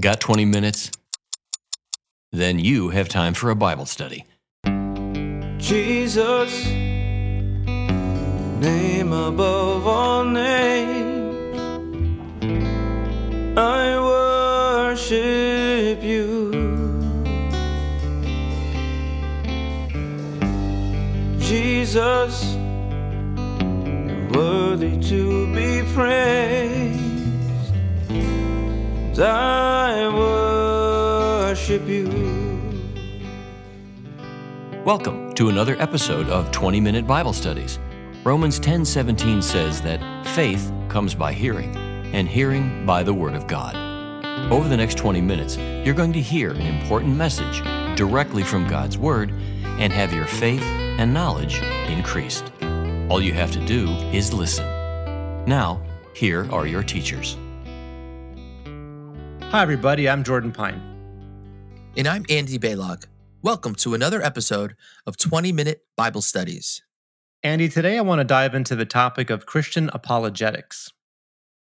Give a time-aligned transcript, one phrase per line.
[0.00, 0.90] Got 20 minutes?
[2.32, 4.24] Then you have time for a Bible study.
[5.58, 6.66] Jesus,
[8.58, 11.58] name above all names,
[13.58, 13.98] I
[14.88, 16.52] worship you.
[21.38, 22.54] Jesus,
[24.06, 26.82] you're worthy to be praised.
[29.20, 29.71] I
[31.86, 32.82] you.
[34.84, 37.78] Welcome to another episode of 20 Minute Bible Studies.
[38.24, 41.76] Romans 10:17 says that faith comes by hearing,
[42.12, 43.74] and hearing by the word of God.
[44.52, 47.62] Over the next 20 minutes, you're going to hear an important message
[47.96, 49.32] directly from God's word
[49.64, 52.52] and have your faith and knowledge increased.
[53.08, 54.66] All you have to do is listen.
[55.46, 55.80] Now,
[56.14, 57.36] here are your teachers.
[59.50, 60.08] Hi, everybody.
[60.08, 60.91] I'm Jordan Pine.
[61.94, 63.04] And I'm Andy Baylog.
[63.42, 64.76] Welcome to another episode
[65.06, 66.82] of 20 Minute Bible Studies.
[67.42, 70.90] Andy, today I want to dive into the topic of Christian apologetics.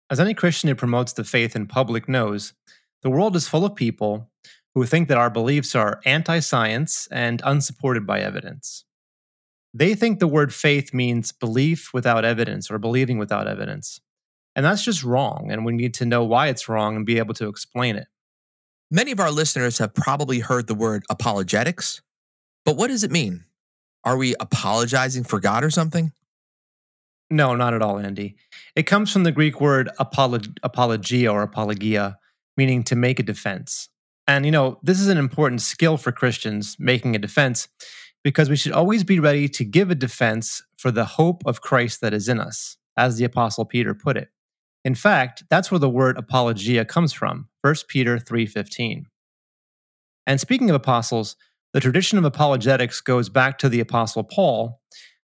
[0.10, 2.54] As any Christian who promotes the faith in public knows,
[3.02, 4.32] the world is full of people
[4.74, 8.86] who think that our beliefs are anti science and unsupported by evidence.
[9.74, 14.00] They think the word faith means belief without evidence or believing without evidence.
[14.56, 17.34] And that's just wrong, and we need to know why it's wrong and be able
[17.34, 18.08] to explain it.
[18.94, 22.02] Many of our listeners have probably heard the word apologetics,
[22.66, 23.46] but what does it mean?
[24.04, 26.12] Are we apologizing for God or something?
[27.30, 28.36] No, not at all, Andy.
[28.76, 32.18] It comes from the Greek word apolog- apologia or apologia,
[32.58, 33.88] meaning to make a defense.
[34.28, 37.70] And, you know, this is an important skill for Christians, making a defense,
[38.26, 42.02] because we should always be ready to give a defense for the hope of Christ
[42.02, 44.32] that is in us, as the Apostle Peter put it.
[44.84, 49.06] In fact, that's where the word apologia comes from, 1 Peter 3:15.
[50.26, 51.36] And speaking of apostles,
[51.74, 54.82] the tradition of apologetics goes back to the apostle Paul,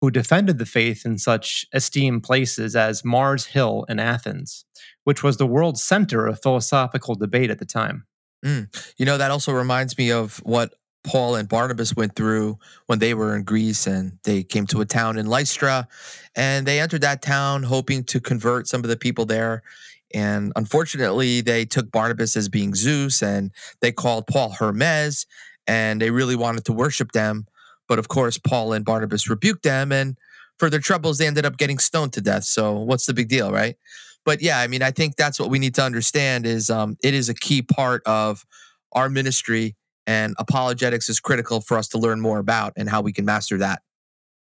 [0.01, 4.65] who defended the faith in such esteemed places as Mars Hill in Athens,
[5.03, 8.05] which was the world's center of philosophical debate at the time.
[8.45, 8.93] Mm.
[8.97, 10.75] You know, that also reminds me of what
[11.07, 14.85] Paul and Barnabas went through when they were in Greece and they came to a
[14.85, 15.87] town in Lystra
[16.35, 19.63] and they entered that town hoping to convert some of the people there.
[20.13, 25.25] And unfortunately, they took Barnabas as being Zeus and they called Paul Hermes
[25.65, 27.47] and they really wanted to worship them.
[27.87, 30.17] But of course, Paul and Barnabas rebuked them and
[30.59, 32.43] for their troubles, they ended up getting stoned to death.
[32.43, 33.77] So what's the big deal, right?
[34.25, 37.13] But yeah, I mean, I think that's what we need to understand is um, it
[37.13, 38.45] is a key part of
[38.91, 43.11] our ministry and apologetics is critical for us to learn more about and how we
[43.11, 43.81] can master that.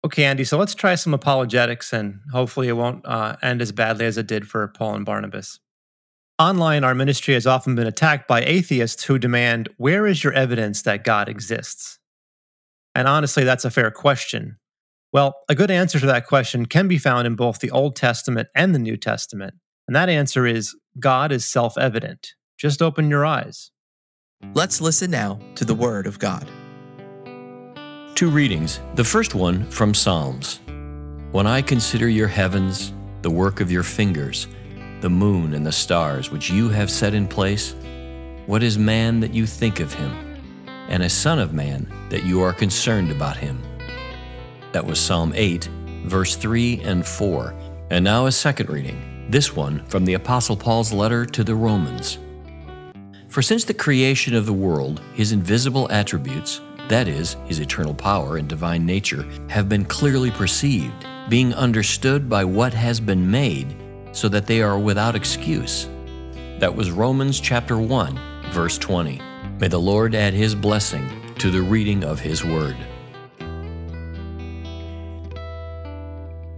[0.06, 4.06] Okay, Andy, so let's try some apologetics and hopefully it won't uh, end as badly
[4.06, 5.60] as it did for Paul and Barnabas.
[6.40, 10.82] Online, our ministry has often been attacked by atheists who demand, Where is your evidence
[10.84, 12.00] that God exists?
[12.96, 14.58] And honestly, that's a fair question.
[15.12, 18.48] Well, a good answer to that question can be found in both the Old Testament
[18.56, 19.56] and the New Testament.
[19.86, 22.36] And that answer is God is self evident.
[22.58, 23.72] Just open your eyes.
[24.56, 26.50] Let's listen now to the Word of God.
[28.16, 28.82] Two readings.
[28.96, 30.60] The first one from Psalms.
[31.32, 32.92] When I consider your heavens,
[33.22, 34.48] the work of your fingers,
[35.02, 37.76] the moon and the stars which you have set in place,
[38.48, 40.12] what is man that you think of him,
[40.90, 43.62] and a son of man that you are concerned about him?
[44.72, 45.70] That was Psalm 8,
[46.06, 47.54] verse 3 and 4.
[47.92, 52.18] And now a second reading, this one from the Apostle Paul's letter to the Romans.
[53.30, 58.38] For since the creation of the world, his invisible attributes, that is, his eternal power
[58.38, 63.76] and divine nature, have been clearly perceived, being understood by what has been made,
[64.14, 65.88] so that they are without excuse.
[66.58, 68.20] That was Romans chapter 1,
[68.52, 69.22] verse 20.
[69.60, 72.78] May the Lord add his blessing to the reading of his word.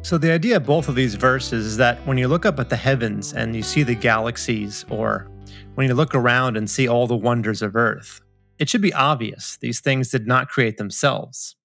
[0.03, 2.69] So, the idea of both of these verses is that when you look up at
[2.69, 5.30] the heavens and you see the galaxies, or
[5.75, 8.21] when you look around and see all the wonders of Earth,
[8.59, 11.55] it should be obvious these things did not create themselves.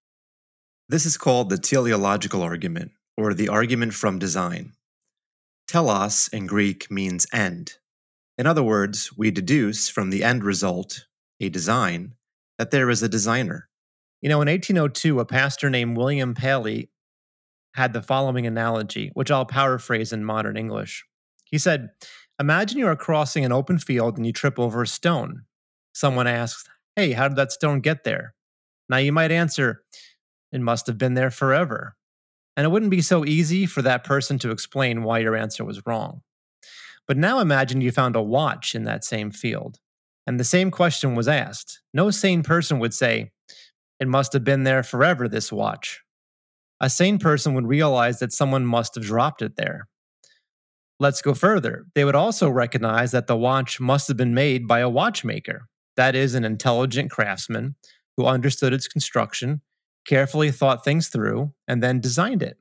[0.88, 4.72] This is called the teleological argument, or the argument from design.
[5.66, 7.74] Telos in Greek means end.
[8.38, 11.06] In other words, we deduce from the end result,
[11.40, 12.14] a design,
[12.58, 13.68] that there is a designer.
[14.22, 16.90] You know, in 1802, a pastor named William Paley
[17.74, 21.04] had the following analogy, which I'll paraphrase in modern English.
[21.44, 21.90] He said,
[22.38, 25.44] Imagine you are crossing an open field and you trip over a stone.
[25.94, 28.34] Someone asks, Hey, how did that stone get there?
[28.88, 29.82] Now you might answer,
[30.52, 31.96] It must have been there forever.
[32.56, 35.84] And it wouldn't be so easy for that person to explain why your answer was
[35.86, 36.22] wrong.
[37.06, 39.78] But now imagine you found a watch in that same field.
[40.26, 41.80] And the same question was asked.
[41.94, 43.30] No sane person would say,
[44.00, 46.02] It must have been there forever, this watch.
[46.80, 49.88] A sane person would realize that someone must have dropped it there.
[50.98, 51.86] Let's go further.
[51.94, 56.14] They would also recognize that the watch must have been made by a watchmaker, that
[56.14, 57.74] is, an intelligent craftsman
[58.16, 59.60] who understood its construction,
[60.06, 62.58] carefully thought things through, and then designed it.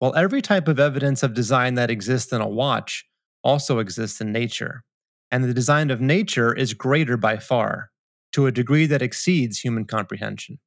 [0.00, 3.04] While every type of evidence of design that exists in a watch
[3.44, 4.82] also exists in nature,
[5.30, 7.90] and the design of nature is greater by far,
[8.32, 10.58] to a degree that exceeds human comprehension.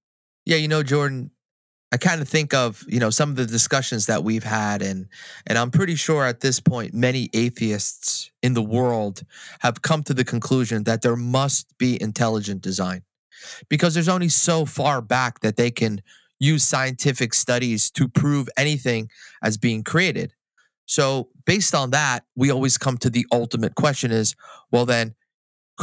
[0.45, 1.31] Yeah, you know, Jordan,
[1.93, 5.07] I kind of think of, you know, some of the discussions that we've had and
[5.45, 9.21] and I'm pretty sure at this point many atheists in the world
[9.59, 13.03] have come to the conclusion that there must be intelligent design.
[13.69, 16.01] Because there's only so far back that they can
[16.39, 19.11] use scientific studies to prove anything
[19.43, 20.33] as being created.
[20.87, 24.35] So, based on that, we always come to the ultimate question is,
[24.71, 25.13] well then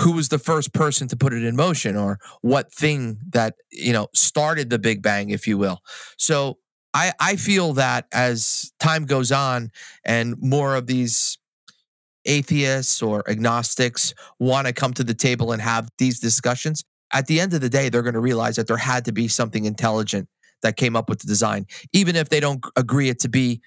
[0.01, 3.93] who was the first person to put it in motion or what thing that you
[3.93, 5.81] know started the big bang if you will.
[6.17, 6.59] So
[6.95, 9.71] i i feel that as time goes on
[10.05, 11.39] and more of these
[12.27, 17.41] atheists or agnostics want to come to the table and have these discussions at the
[17.41, 20.29] end of the day they're going to realize that there had to be something intelligent
[20.63, 23.61] that came up with the design even if they don't agree it to be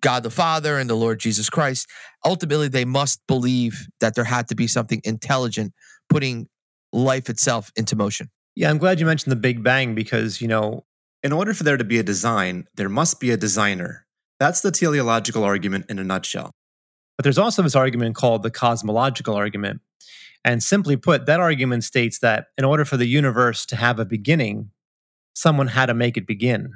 [0.00, 1.86] God the Father and the Lord Jesus Christ.
[2.24, 5.72] Ultimately, they must believe that there had to be something intelligent
[6.08, 6.48] putting
[6.92, 8.30] life itself into motion.
[8.54, 10.84] Yeah, I'm glad you mentioned the Big Bang because, you know,
[11.22, 14.06] In order for there to be a design, there must be a designer.
[14.40, 16.52] That's the teleological argument in a nutshell.
[17.16, 19.80] but there's also this argument called the cosmological argument.
[20.44, 24.04] And simply put, that argument states that in order for the universe to have a
[24.04, 24.70] beginning,
[25.34, 26.72] someone had to make it begin.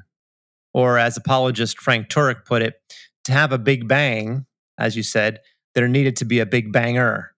[0.77, 2.75] Or, as apologist Frank Turek put it,
[3.25, 4.45] to have a big bang,
[4.77, 5.41] as you said,
[5.75, 7.33] there needed to be a big banger.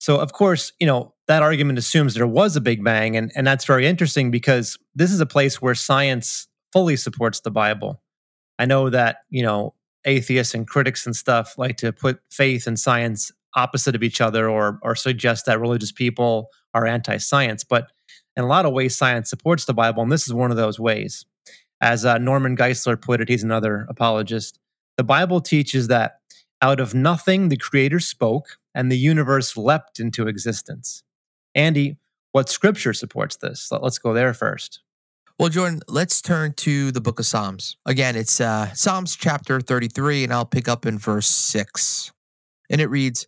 [0.00, 3.16] So, of course, you know, that argument assumes there was a big bang.
[3.16, 7.50] And, and that's very interesting because this is a place where science fully supports the
[7.50, 8.02] Bible.
[8.58, 9.72] I know that, you know,
[10.04, 14.46] atheists and critics and stuff like to put faith and science opposite of each other
[14.46, 17.64] or, or suggest that religious people are anti science.
[17.64, 17.90] But
[18.36, 20.02] in a lot of ways, science supports the Bible.
[20.02, 21.24] And this is one of those ways.
[21.84, 24.58] As uh, Norman Geisler put it, he's another apologist.
[24.96, 26.20] The Bible teaches that
[26.62, 31.02] out of nothing the Creator spoke, and the universe leapt into existence.
[31.54, 31.98] Andy,
[32.32, 33.70] what scripture supports this?
[33.70, 34.80] Let- Let's go there first.
[35.38, 37.76] Well, Jordan, let's turn to the book of Psalms.
[37.84, 42.12] Again, it's uh, Psalms chapter 33, and I'll pick up in verse 6.
[42.70, 43.26] And it reads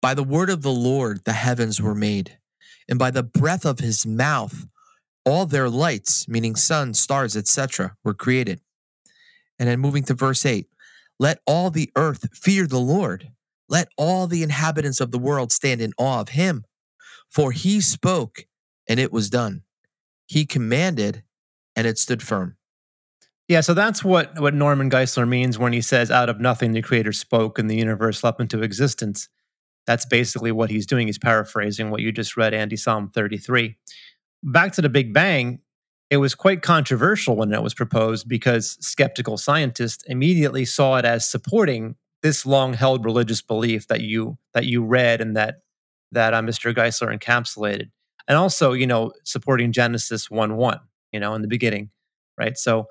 [0.00, 2.38] By the word of the Lord the heavens were made,
[2.88, 4.68] and by the breath of his mouth
[5.24, 8.60] all their lights, meaning sun, stars, etc., were created.
[9.58, 10.66] And then moving to verse 8
[11.18, 13.30] Let all the earth fear the Lord,
[13.68, 16.64] let all the inhabitants of the world stand in awe of him.
[17.30, 18.46] For he spoke,
[18.88, 19.62] and it was done.
[20.26, 21.22] He commanded,
[21.74, 22.56] and it stood firm.
[23.48, 26.80] Yeah, so that's what, what Norman Geisler means when he says, out of nothing the
[26.80, 29.28] Creator spoke and the universe leapt into existence.
[29.86, 31.08] That's basically what he's doing.
[31.08, 33.76] He's paraphrasing what you just read, Andy, Psalm 33.
[34.46, 35.60] Back to the Big Bang,
[36.10, 41.26] it was quite controversial when it was proposed because skeptical scientists immediately saw it as
[41.26, 45.60] supporting this long-held religious belief that you that you read and that
[46.12, 46.74] that uh, Mr.
[46.74, 47.90] Geisler encapsulated,
[48.28, 50.80] and also you know supporting Genesis one one,
[51.10, 51.88] you know, in the beginning,
[52.38, 52.58] right?
[52.58, 52.86] So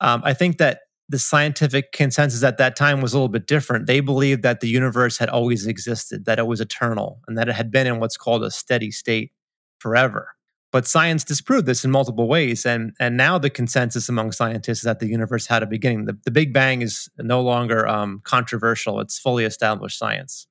[0.00, 3.86] um, I think that the scientific consensus at that time was a little bit different.
[3.86, 7.54] They believed that the universe had always existed, that it was eternal, and that it
[7.54, 9.32] had been in what's called a steady state
[9.78, 10.30] forever.
[10.74, 14.82] But science disproved this in multiple ways, and and now the consensus among scientists is
[14.82, 16.06] that the universe had a beginning.
[16.06, 20.48] The, the Big Bang is no longer um, controversial; it's fully established science.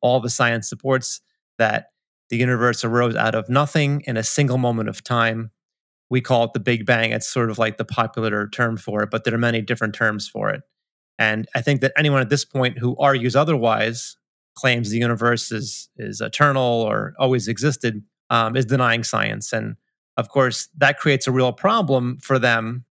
[0.00, 1.20] All the science supports
[1.58, 1.88] that
[2.30, 5.50] the universe arose out of nothing in a single moment of time.
[6.08, 7.12] We call it the Big Bang.
[7.12, 10.26] It's sort of like the popular term for it, but there are many different terms
[10.26, 10.62] for it.
[11.18, 14.16] And I think that anyone at this point who argues otherwise,
[14.56, 19.52] claims the universe is is eternal or always existed, um, is denying science.
[19.52, 19.76] And
[20.16, 22.84] of course, that creates a real problem for them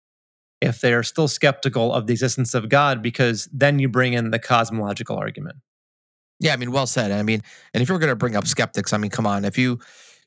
[0.62, 4.32] if they are still skeptical of the existence of God, because then you bring in
[4.32, 5.58] the cosmological argument.
[6.40, 7.12] Yeah, I mean, well said.
[7.12, 7.42] I mean,
[7.74, 9.46] and if you're going to bring up skeptics, I mean, come on.
[9.46, 9.80] If you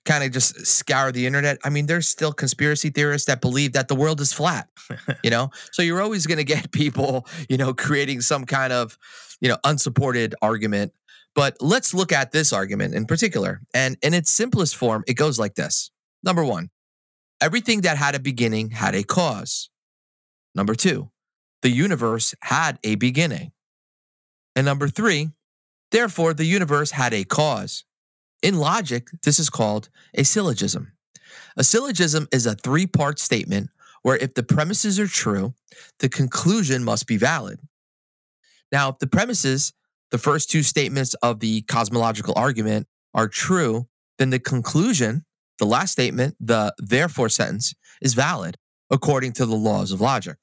[0.05, 3.89] kind of just scour the internet, I mean, there's still conspiracy theorists that believe that
[3.89, 4.69] the world is flat,
[5.25, 5.51] you know?
[5.73, 8.97] So you're always going to get people, you know, creating some kind of,
[9.41, 10.93] you know, unsupported argument.
[11.39, 13.61] But let's look at this argument in particular.
[13.73, 15.93] And in its simplest form, it goes like this
[16.25, 16.71] Number one,
[17.41, 19.71] everything that had a beginning had a cause.
[20.57, 21.13] Number two,
[21.63, 23.53] the universe had a beginning.
[24.57, 25.31] And number three,
[25.93, 27.85] therefore, the universe had a cause.
[28.43, 30.95] In logic, this is called a syllogism.
[31.57, 33.71] A syllogism is a three part statement
[34.03, 35.55] where if the premises are true,
[36.01, 37.61] the conclusion must be valid.
[38.73, 39.73] Now, if the premises,
[40.11, 43.89] the first two statements of the cosmological argument, are true,
[44.19, 45.25] then the conclusion,
[45.59, 48.57] the last statement, the therefore sentence, is valid
[48.91, 50.37] according to the laws of logic.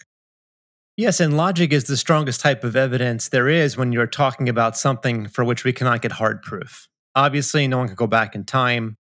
[0.98, 4.77] Yes, and logic is the strongest type of evidence there is when you're talking about
[4.77, 6.88] something for which we cannot get hard proof.
[7.15, 8.98] Obviously, no one can go back in time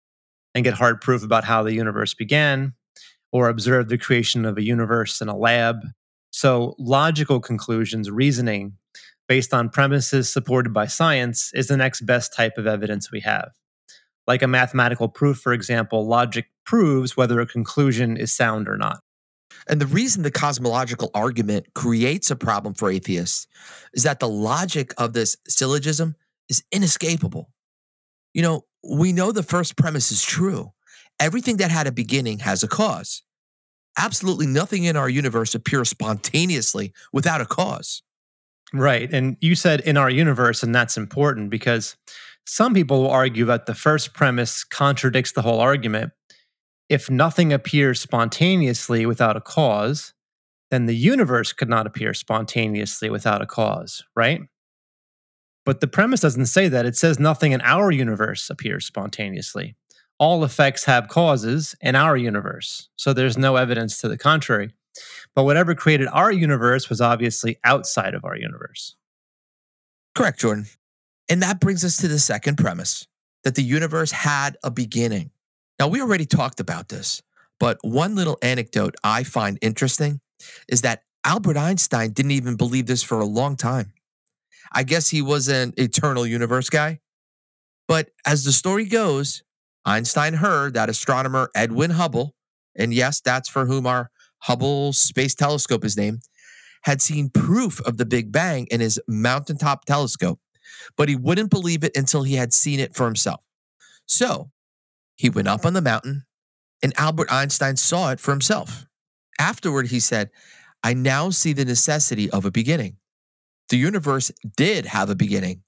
[0.55, 2.75] and get hard proof about how the universe began
[3.33, 5.77] or observe the creation of a universe in a lab.
[6.31, 8.75] So, logical conclusions, reasoning
[9.29, 13.53] based on premises supported by science, is the next best type of evidence we have.
[14.27, 19.01] Like a mathematical proof, for example, logic proves whether a conclusion is sound or not.
[19.69, 23.47] And the reason the cosmological argument creates a problem for atheists
[23.93, 26.17] is that the logic of this syllogism
[26.49, 27.51] is inescapable.
[28.35, 30.73] You know, we know the first premise is true.
[31.21, 33.23] Everything that had a beginning has a cause.
[33.97, 38.03] Absolutely nothing in our universe appears spontaneously without a cause.
[38.75, 39.11] Right.
[39.13, 41.97] And you said in our universe, and that's important because
[42.45, 46.13] some people will argue that the first premise contradicts the whole argument
[46.89, 50.13] if nothing appears spontaneously without a cause,
[50.71, 54.43] then the universe could not appear spontaneously without a cause, right?
[55.65, 56.85] But the premise doesn't say that.
[56.85, 59.77] It says nothing in our universe appears spontaneously.
[60.19, 62.89] All effects have causes in our universe.
[62.97, 64.71] So there's no evidence to the contrary.
[65.35, 68.97] But whatever created our universe was obviously outside of our universe.
[70.15, 70.67] Correct, Jordan.
[71.29, 73.07] And that brings us to the second premise
[73.43, 75.31] that the universe had a beginning.
[75.79, 77.23] Now, we already talked about this,
[77.59, 80.21] but one little anecdote I find interesting
[80.69, 83.93] is that Albert Einstein didn't even believe this for a long time.
[84.73, 87.01] I guess he was an eternal universe guy.
[87.89, 89.43] But as the story goes,
[89.85, 92.35] Einstein heard that astronomer Edwin Hubble,
[92.75, 94.11] and yes, that's for whom our
[94.45, 96.23] Hubble Space Telescope is named,
[96.83, 100.39] had seen proof of the Big Bang in his mountaintop telescope,
[100.97, 103.41] but he wouldn't believe it until he had seen it for himself.
[104.07, 104.51] So
[105.17, 106.25] he went up on the mountain,
[106.83, 108.85] and Albert Einstein saw it for himself.
[109.39, 110.31] Afterward, he said,
[110.83, 112.99] I now see the necessity of a beginning.
[113.71, 115.63] The universe did have a beginning.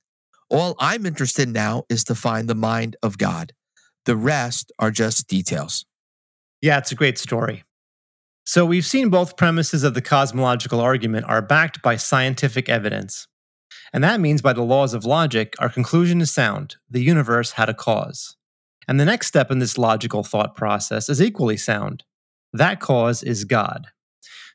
[0.51, 3.55] All I'm interested in now is to find the mind of God.
[4.05, 5.87] The rest are just details.
[6.61, 7.65] Yeah, it's a great story.
[8.49, 13.27] So, we've seen both premises of the cosmological argument are backed by scientific evidence.
[13.93, 16.77] And that means, by the laws of logic, our conclusion is sound.
[16.89, 18.37] The universe had a cause.
[18.87, 22.05] And the next step in this logical thought process is equally sound.
[22.53, 23.89] That cause is God.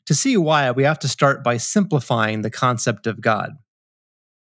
[0.06, 3.52] To see why, we have to start by simplifying the concept of God.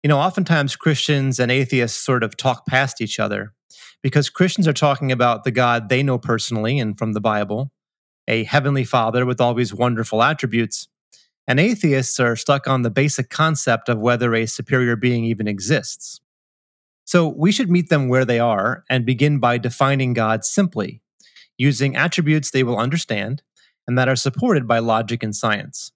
[0.03, 3.53] You know, oftentimes Christians and atheists sort of talk past each other
[4.03, 7.71] because Christians are talking about the God they know personally and from the Bible,
[8.29, 10.87] a heavenly father with all these wonderful attributes.
[11.47, 16.21] And atheists are stuck on the basic concept of whether a superior being even exists.
[17.05, 21.01] So we should meet them where they are and begin by defining God simply,
[21.57, 23.41] using attributes they will understand
[23.87, 25.91] and that are supported by logic and science.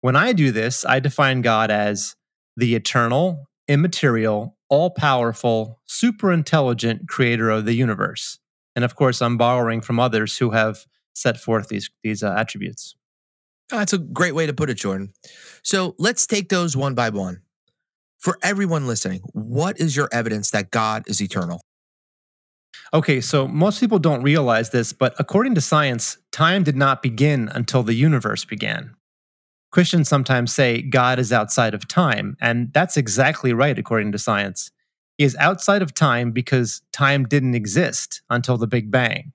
[0.00, 2.14] When I do this, I define God as
[2.56, 8.38] the eternal, immaterial, all powerful, super intelligent creator of the universe.
[8.76, 12.94] And of course, I'm borrowing from others who have set forth these, these uh, attributes.
[13.70, 15.12] Oh, that's a great way to put it, Jordan.
[15.62, 17.42] So let's take those one by one.
[18.18, 21.60] For everyone listening, what is your evidence that God is eternal?
[22.94, 27.48] Okay, so most people don't realize this, but according to science, time did not begin
[27.52, 28.94] until the universe began.
[29.70, 34.70] Christians sometimes say God is outside of time, and that's exactly right according to science.
[35.16, 39.32] He is outside of time because time didn't exist until the Big Bang.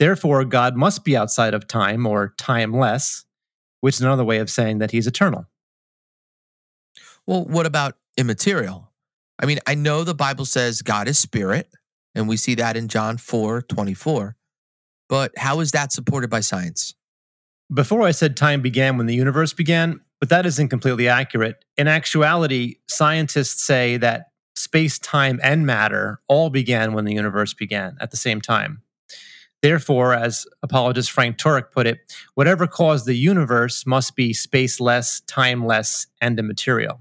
[0.00, 3.26] Therefore, God must be outside of time or timeless,
[3.82, 5.46] which is another way of saying that he's eternal.
[7.26, 8.90] Well, what about immaterial?
[9.38, 11.70] I mean, I know the Bible says God is spirit,
[12.14, 14.36] and we see that in John 4 24.
[15.10, 16.94] But how is that supported by science?
[17.72, 21.62] Before I said time began when the universe began, but that isn't completely accurate.
[21.76, 27.98] In actuality, scientists say that space, time, and matter all began when the universe began
[28.00, 28.82] at the same time.
[29.62, 31.98] Therefore, as apologist Frank Turek put it,
[32.34, 37.00] whatever caused the universe must be spaceless, timeless, and immaterial.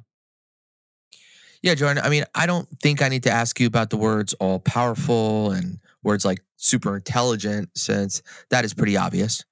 [1.61, 2.03] Yeah, Jordan.
[2.03, 5.51] I mean, I don't think I need to ask you about the words all powerful
[5.51, 9.43] and words like super intelligent, since that is pretty obvious.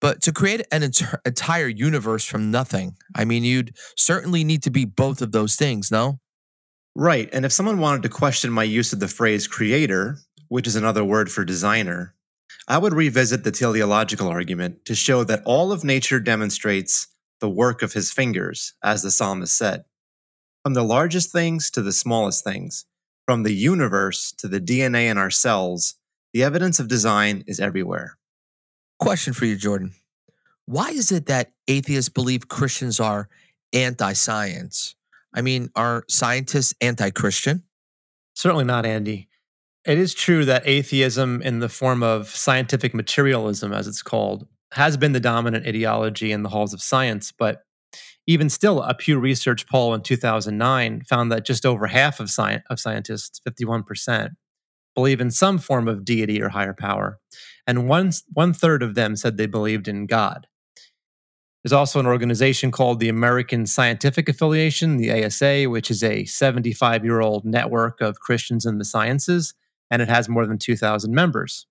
[0.00, 4.70] But to create an ent- entire universe from nothing, I mean, you'd certainly need to
[4.70, 6.20] be both of those things, no?
[6.94, 7.28] Right.
[7.32, 10.18] And if someone wanted to question my use of the phrase creator,
[10.48, 12.14] which is another word for designer,
[12.66, 17.06] I would revisit the teleological argument to show that all of nature demonstrates
[17.40, 19.84] the work of his fingers, as the psalmist said.
[20.64, 22.84] From the largest things to the smallest things,
[23.26, 25.94] from the universe to the DNA in our cells,
[26.32, 28.18] the evidence of design is everywhere.
[28.98, 29.94] Question for you, Jordan.
[30.66, 33.28] Why is it that atheists believe Christians are
[33.72, 34.94] anti science?
[35.34, 37.62] I mean, are scientists anti Christian?
[38.34, 39.27] Certainly not, Andy.
[39.88, 44.98] It is true that atheism, in the form of scientific materialism, as it's called, has
[44.98, 47.32] been the dominant ideology in the halls of science.
[47.32, 47.62] But
[48.26, 52.60] even still, a Pew Research poll in 2009 found that just over half of, sci-
[52.68, 54.32] of scientists, 51%,
[54.94, 57.18] believe in some form of deity or higher power.
[57.66, 60.48] And one, one third of them said they believed in God.
[61.64, 67.06] There's also an organization called the American Scientific Affiliation, the ASA, which is a 75
[67.06, 69.54] year old network of Christians in the sciences,
[69.90, 71.66] and it has more than 2,000 members.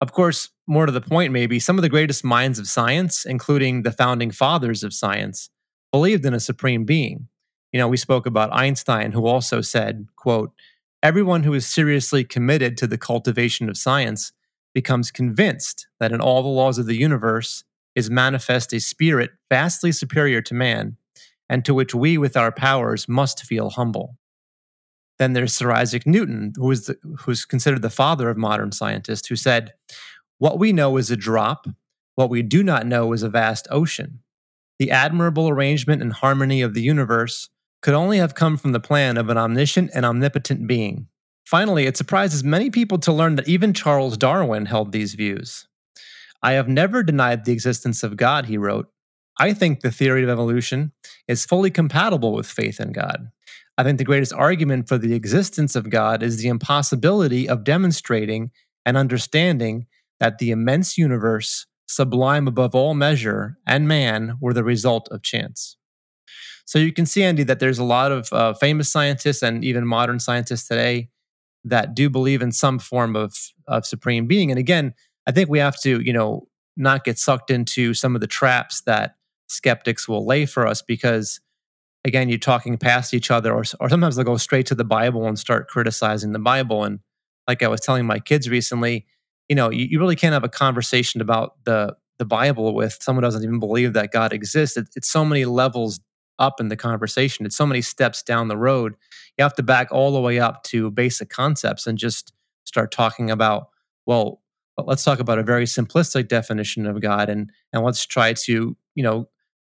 [0.00, 3.82] Of course, more to the point, maybe, some of the greatest minds of science, including
[3.82, 5.50] the founding fathers of science,
[5.90, 7.28] believed in a supreme being.
[7.72, 10.52] You know, we spoke about Einstein, who also said, quote,
[11.02, 14.32] everyone who is seriously committed to the cultivation of science
[14.74, 19.90] becomes convinced that in all the laws of the universe is manifest a spirit vastly
[19.90, 20.96] superior to man,
[21.48, 24.17] and to which we with our powers must feel humble.
[25.18, 29.28] Then there's Sir Isaac Newton, who is the, who's considered the father of modern scientists,
[29.28, 29.74] who said,
[30.38, 31.66] What we know is a drop,
[32.14, 34.20] what we do not know is a vast ocean.
[34.78, 37.48] The admirable arrangement and harmony of the universe
[37.82, 41.08] could only have come from the plan of an omniscient and omnipotent being.
[41.44, 45.66] Finally, it surprises many people to learn that even Charles Darwin held these views.
[46.42, 48.88] I have never denied the existence of God, he wrote.
[49.38, 50.92] I think the theory of evolution
[51.26, 53.30] is fully compatible with faith in God.
[53.78, 58.50] I think the greatest argument for the existence of God is the impossibility of demonstrating
[58.84, 59.86] and understanding
[60.18, 65.76] that the immense universe, sublime above all measure, and man were the result of chance.
[66.64, 69.86] So you can see, Andy, that there's a lot of uh, famous scientists and even
[69.86, 71.08] modern scientists today
[71.64, 74.50] that do believe in some form of, of supreme being.
[74.50, 74.92] And again,
[75.26, 78.80] I think we have to, you know, not get sucked into some of the traps
[78.82, 79.14] that
[79.46, 81.40] skeptics will lay for us because
[82.04, 85.26] again, you're talking past each other, or, or sometimes they'll go straight to the Bible
[85.26, 86.84] and start criticizing the Bible.
[86.84, 87.00] And
[87.46, 89.06] like I was telling my kids recently,
[89.48, 93.22] you know, you, you really can't have a conversation about the the Bible with someone
[93.22, 94.76] who doesn't even believe that God exists.
[94.76, 96.00] It, it's so many levels
[96.40, 97.46] up in the conversation.
[97.46, 98.96] It's so many steps down the road.
[99.36, 102.32] You have to back all the way up to basic concepts and just
[102.64, 103.68] start talking about,
[104.04, 104.42] well,
[104.76, 109.02] let's talk about a very simplistic definition of God and and let's try to, you
[109.02, 109.28] know,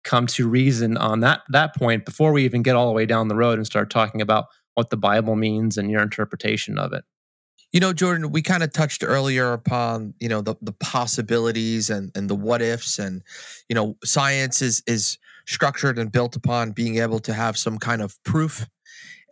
[0.04, 3.28] come to reason on that that point before we even get all the way down
[3.28, 7.04] the road and start talking about what the Bible means and your interpretation of it.
[7.72, 12.12] You know, Jordan, we kind of touched earlier upon, you know, the, the possibilities and,
[12.14, 13.22] and the what ifs and,
[13.68, 18.00] you know, science is is structured and built upon being able to have some kind
[18.00, 18.66] of proof.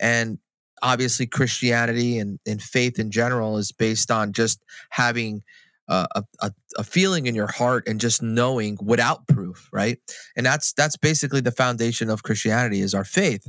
[0.01, 0.39] And
[0.83, 5.43] obviously Christianity and, and faith in general is based on just having
[5.89, 9.99] a, a, a feeling in your heart and just knowing without proof, right?
[10.37, 13.47] And that's that's basically the foundation of Christianity is our faith.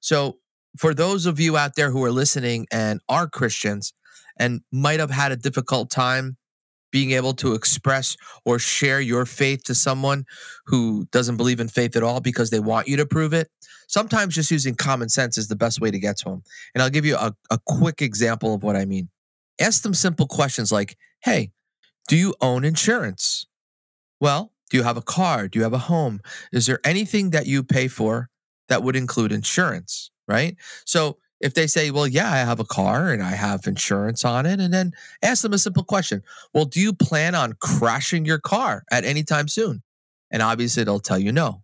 [0.00, 0.38] So
[0.78, 3.92] for those of you out there who are listening and are Christians
[4.38, 6.36] and might have had a difficult time
[6.90, 10.24] being able to express or share your faith to someone
[10.66, 13.48] who doesn't believe in faith at all because they want you to prove it.
[13.86, 16.42] Sometimes just using common sense is the best way to get to them.
[16.74, 19.08] And I'll give you a, a quick example of what I mean.
[19.60, 21.52] Ask them simple questions like, hey,
[22.08, 23.46] do you own insurance?
[24.20, 25.48] Well, do you have a car?
[25.48, 26.20] Do you have a home?
[26.52, 28.28] Is there anything that you pay for
[28.68, 30.10] that would include insurance?
[30.28, 30.56] Right.
[30.86, 34.46] So if they say, well, yeah, I have a car and I have insurance on
[34.46, 36.22] it, and then ask them a simple question
[36.54, 39.82] Well, do you plan on crashing your car at any time soon?
[40.30, 41.62] And obviously, they'll tell you no.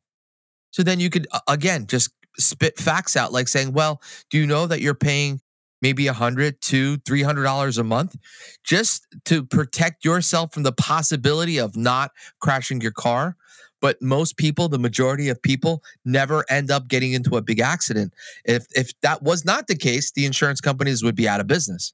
[0.71, 4.67] So then you could, again, just spit facts out like saying, well, do you know
[4.67, 5.41] that you're paying
[5.83, 8.17] maybe a hundred, two, three hundred dollars a month,
[8.65, 13.37] just to protect yourself from the possibility of not crashing your car.
[13.81, 18.15] But most people, the majority of people, never end up getting into a big accident.
[18.45, 21.93] If if that was not the case, the insurance companies would be out of business.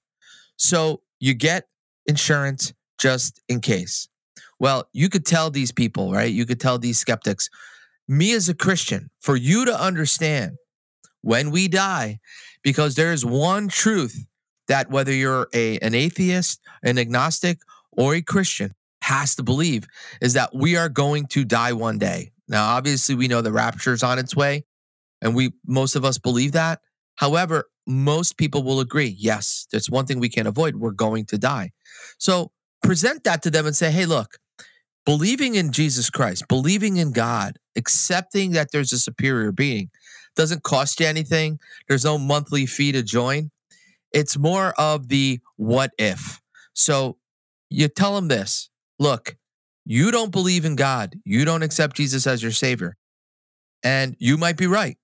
[0.56, 1.66] So you get
[2.06, 4.08] insurance just in case.
[4.60, 6.32] Well, you could tell these people, right?
[6.32, 7.50] You could tell these skeptics,
[8.06, 10.56] me as a Christian, for you to understand
[11.20, 12.20] when we die,
[12.62, 14.24] because there is one truth
[14.68, 17.58] that whether you're a, an atheist, an agnostic,
[17.92, 19.86] or a Christian has to believe
[20.20, 22.30] is that we are going to die one day.
[22.48, 24.64] Now, obviously, we know the rapture is on its way,
[25.20, 26.80] and we most of us believe that.
[27.16, 30.76] However, most people will agree, yes, there's one thing we can't avoid.
[30.76, 31.72] We're going to die.
[32.18, 34.38] So present that to them and say, hey, look,
[35.04, 39.90] believing in Jesus Christ, believing in God, accepting that there's a superior being
[40.36, 41.58] doesn't cost you anything.
[41.88, 43.50] There's no monthly fee to join.
[44.12, 46.40] It's more of the what if.
[46.74, 47.18] So
[47.68, 49.36] you tell them this look,
[49.84, 52.96] you don't believe in God, you don't accept Jesus as your savior.
[53.82, 54.96] And you might be right.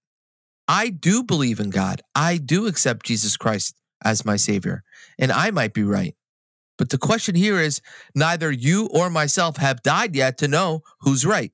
[0.68, 2.02] I do believe in God.
[2.14, 4.84] I do accept Jesus Christ as my savior.
[5.18, 6.14] And I might be right.
[6.76, 7.80] But the question here is
[8.14, 11.52] neither you or myself have died yet to know who's right.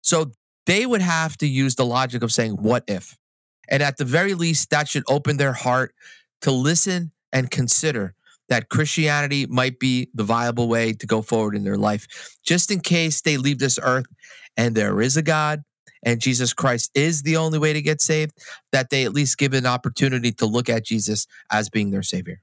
[0.00, 0.32] So
[0.68, 3.16] they would have to use the logic of saying, what if?
[3.70, 5.94] And at the very least, that should open their heart
[6.42, 8.14] to listen and consider
[8.50, 12.06] that Christianity might be the viable way to go forward in their life,
[12.44, 14.06] just in case they leave this earth
[14.58, 15.64] and there is a God
[16.02, 18.32] and Jesus Christ is the only way to get saved,
[18.70, 22.42] that they at least give an opportunity to look at Jesus as being their savior.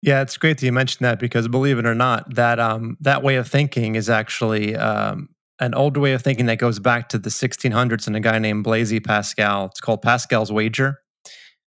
[0.00, 3.22] Yeah, it's great that you mentioned that because believe it or not, that um, that
[3.22, 5.28] way of thinking is actually um,
[5.60, 8.64] an old way of thinking that goes back to the 1600s and a guy named
[8.64, 9.66] Blaise Pascal.
[9.66, 11.00] It's called Pascal's wager.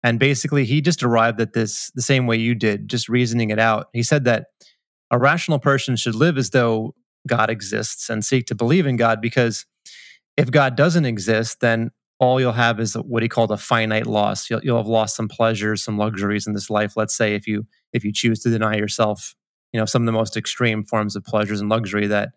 [0.04, 3.60] And basically, he just arrived at this the same way you did, just reasoning it
[3.60, 3.88] out.
[3.92, 4.46] He said that
[5.12, 6.96] a rational person should live as though
[7.28, 9.66] God exists and seek to believe in God because
[10.38, 14.50] if God doesn't exist, then all you'll have is what he called a finite loss.
[14.50, 16.94] You'll, you'll have lost some pleasures, some luxuries in this life.
[16.96, 19.36] Let's say if you if you choose to deny yourself,
[19.74, 22.30] you know, some of the most extreme forms of pleasures and luxury that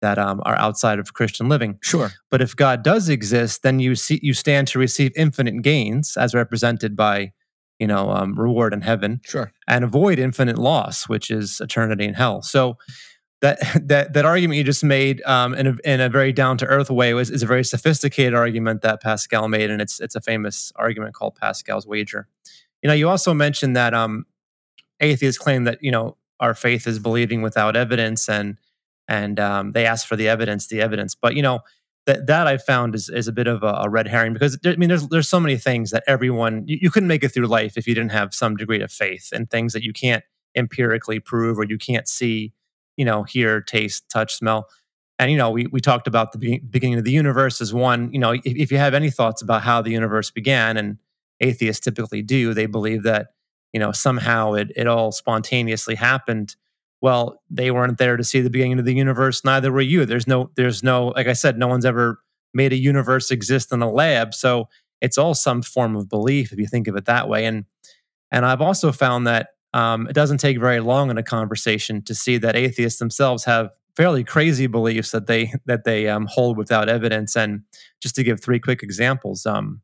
[0.00, 1.78] that um, are outside of Christian living.
[1.82, 2.10] Sure.
[2.30, 6.34] But if God does exist, then you see you stand to receive infinite gains, as
[6.34, 7.32] represented by,
[7.78, 9.20] you know, um, reward in heaven.
[9.24, 9.52] Sure.
[9.66, 12.42] And avoid infinite loss, which is eternity in hell.
[12.42, 12.76] So
[13.40, 13.58] that
[13.88, 16.90] that that argument you just made um, in a in a very down to earth
[16.90, 20.72] way was is a very sophisticated argument that Pascal made, and it's it's a famous
[20.76, 22.28] argument called Pascal's wager.
[22.82, 24.26] You know, you also mentioned that um,
[25.00, 28.58] atheists claim that you know our faith is believing without evidence, and
[29.08, 31.14] and um, they ask for the evidence, the evidence.
[31.14, 31.60] But you know
[32.06, 34.76] that that I found is is a bit of a, a red herring because I
[34.76, 37.76] mean there's there's so many things that everyone you, you, couldn't make it through life
[37.76, 40.24] if you didn't have some degree of faith and things that you can't
[40.56, 42.52] empirically prove or you can't see,
[42.96, 44.68] you know, hear, taste, touch, smell.
[45.18, 48.12] And you know, we we talked about the be- beginning of the universe as one.
[48.12, 50.98] You know, if, if you have any thoughts about how the universe began, and
[51.40, 53.28] atheists typically do, they believe that
[53.72, 56.56] you know somehow it it all spontaneously happened
[57.00, 60.04] well they weren't there to see the beginning of the universe neither were you.
[60.04, 62.20] There's no there's no like i said no one's ever
[62.54, 64.34] made a universe exist in a lab.
[64.34, 64.68] So
[65.00, 67.44] it's all some form of belief if you think of it that way.
[67.44, 67.64] And
[68.30, 72.14] and i've also found that um, it doesn't take very long in a conversation to
[72.14, 76.88] see that atheists themselves have fairly crazy beliefs that they that they um, hold without
[76.88, 77.36] evidence.
[77.36, 77.62] And
[78.00, 79.82] just to give three quick examples um,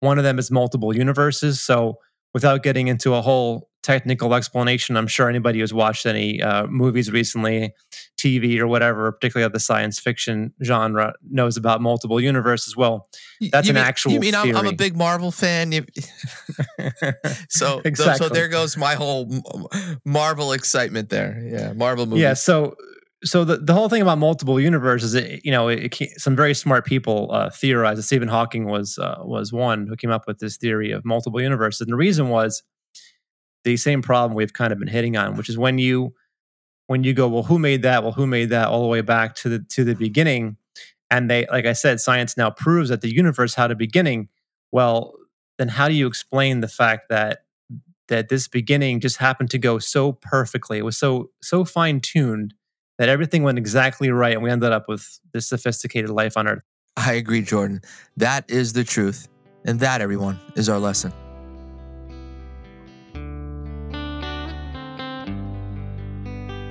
[0.00, 1.62] one of them is multiple universes.
[1.62, 1.98] So
[2.34, 7.10] without getting into a whole technical explanation, I'm sure anybody who's watched any uh, movies
[7.10, 7.72] recently,
[8.18, 12.76] TV or whatever, particularly of the science fiction genre, knows about multiple universes.
[12.76, 13.08] Well,
[13.40, 14.12] that's you an mean, actual.
[14.12, 15.72] You mean I'm, I'm, a big Marvel fan?
[17.48, 18.26] So Exactly.
[18.26, 19.30] so there goes my whole
[20.04, 21.42] Marvel excitement there.
[21.44, 22.22] Yeah, Marvel movies.
[22.22, 22.34] Yeah.
[22.34, 22.76] So
[23.22, 26.54] so the, the whole thing about multiple universes, it, you know, it, it, some very
[26.54, 28.02] smart people uh, theorized.
[28.04, 31.82] Stephen Hawking was uh, was one who came up with this theory of multiple universes,
[31.82, 32.62] and the reason was
[33.64, 36.14] the same problem we've kind of been hitting on, which is when you
[36.86, 38.02] when you go, well, who made that?
[38.02, 38.68] Well, who made that?
[38.68, 40.56] All the way back to the to the beginning,
[41.10, 44.28] and they, like I said, science now proves that the universe had a beginning.
[44.72, 45.14] Well,
[45.58, 47.44] then how do you explain the fact that
[48.08, 50.78] that this beginning just happened to go so perfectly?
[50.78, 52.54] It was so so fine tuned
[52.98, 56.62] that everything went exactly right, and we ended up with this sophisticated life on Earth.
[56.96, 57.82] I agree, Jordan.
[58.16, 59.28] That is the truth.
[59.64, 61.12] And that, everyone, is our lesson.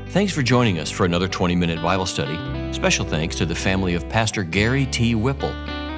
[0.10, 2.74] Thanks for joining us for another 20 minute Bible study.
[2.74, 5.13] Special thanks to the family of Pastor Gary T.
[5.13, 5.54] Whipple.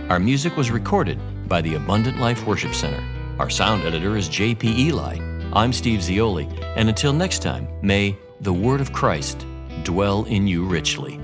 [0.10, 3.02] Our music was recorded by the Abundant Life Worship Center.
[3.39, 4.88] Our sound editor is J.P.
[4.88, 5.17] Eli.
[5.54, 6.45] I'm Steve Zioli,
[6.76, 9.45] and until next time, may the Word of Christ
[9.84, 11.20] dwell in you richly.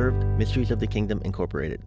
[0.00, 1.82] Mysteries of the Kingdom Incorporated.